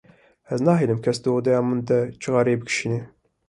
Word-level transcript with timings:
Ez 0.55 0.59
nahêlim 0.67 0.99
kes 1.05 1.17
di 1.23 1.29
odeya 1.37 1.59
min 1.67 1.81
de 1.87 1.99
çixareyê 2.21 2.55
bikişîne. 2.61 3.01